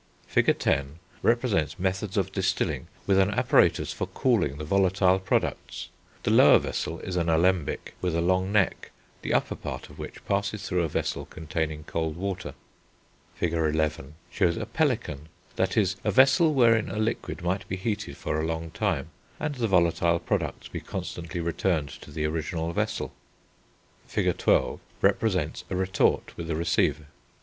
Fig. 0.25 0.49
X. 0.49 0.63
p. 0.65 0.71
85, 0.71 0.95
represents 1.21 1.77
methods 1.77 2.17
of 2.17 2.31
distilling 2.31 2.87
with 3.05 3.19
an 3.19 3.29
apparatus 3.29 3.93
for 3.93 4.07
cooling 4.07 4.57
the 4.57 4.63
volatile 4.65 5.19
products; 5.19 5.89
the 6.23 6.31
lower 6.31 6.57
vessel 6.57 6.99
is 7.01 7.17
an 7.17 7.29
alembic, 7.29 7.93
with 8.01 8.15
a 8.15 8.19
long 8.21 8.51
neck, 8.51 8.89
the 9.21 9.31
upper 9.31 9.53
part 9.53 9.91
of 9.91 9.99
which 9.99 10.25
passes 10.25 10.67
through 10.67 10.81
a 10.81 10.87
vessel 10.89 11.27
containing 11.27 11.83
cold 11.83 12.17
water. 12.17 12.55
[Illustration: 13.35 13.35
Fig 13.35 13.49
XIII. 13.51 13.59
See 13.59 13.59
p. 13.59 13.77
94.] 13.77 13.77
Fig. 13.77 13.77
XI. 13.77 13.99
p. 14.01 14.07
88, 14.07 14.15
shows 14.31 14.57
a 14.57 14.65
pelican, 14.65 15.29
that 15.55 15.77
is 15.77 15.95
a 16.03 16.09
vessel 16.11 16.53
wherein 16.55 16.89
a 16.89 16.97
liquid 16.97 17.41
might 17.43 17.67
be 17.69 17.75
heated 17.75 18.17
for 18.17 18.39
a 18.41 18.47
long 18.47 18.71
time, 18.71 19.09
and 19.39 19.53
the 19.53 19.67
volatile 19.67 20.17
products 20.19 20.67
be 20.67 20.79
constantly 20.79 21.39
returned 21.39 21.89
to 21.89 22.09
the 22.09 22.25
original 22.25 22.73
vessel. 22.73 23.13
Fig. 24.07 24.25
XII. 24.25 24.33
p. 24.35 24.45
89, 24.47 24.79
represents 25.01 25.63
a 25.69 25.75
retort 25.75 26.35
with 26.35 26.49
a 26.49 26.55
receiver. 26.55 27.05